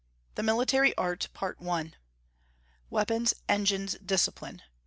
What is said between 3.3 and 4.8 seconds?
ENGINES, DISCIPLINE.